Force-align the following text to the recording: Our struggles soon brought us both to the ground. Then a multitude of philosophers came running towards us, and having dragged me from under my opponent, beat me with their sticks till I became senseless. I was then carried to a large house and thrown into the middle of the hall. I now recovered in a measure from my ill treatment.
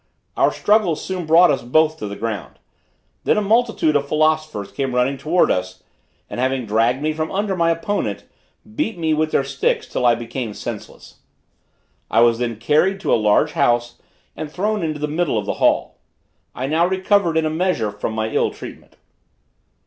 Our 0.35 0.51
struggles 0.51 0.99
soon 1.05 1.27
brought 1.27 1.51
us 1.51 1.61
both 1.61 1.99
to 1.99 2.07
the 2.07 2.15
ground. 2.15 2.57
Then 3.23 3.37
a 3.37 3.41
multitude 3.43 3.95
of 3.95 4.07
philosophers 4.07 4.71
came 4.71 4.95
running 4.95 5.19
towards 5.19 5.51
us, 5.51 5.83
and 6.27 6.39
having 6.39 6.65
dragged 6.65 7.03
me 7.03 7.13
from 7.13 7.31
under 7.31 7.55
my 7.55 7.69
opponent, 7.69 8.23
beat 8.75 8.97
me 8.97 9.13
with 9.13 9.29
their 9.29 9.43
sticks 9.43 9.85
till 9.87 10.03
I 10.03 10.15
became 10.15 10.55
senseless. 10.55 11.19
I 12.09 12.21
was 12.21 12.39
then 12.39 12.55
carried 12.55 12.99
to 13.01 13.13
a 13.13 13.13
large 13.13 13.51
house 13.51 14.01
and 14.35 14.51
thrown 14.51 14.81
into 14.81 14.97
the 14.99 15.07
middle 15.07 15.37
of 15.37 15.45
the 15.45 15.53
hall. 15.61 15.99
I 16.55 16.65
now 16.65 16.87
recovered 16.87 17.37
in 17.37 17.45
a 17.45 17.51
measure 17.51 17.91
from 17.91 18.13
my 18.13 18.29
ill 18.29 18.49
treatment. 18.49 18.95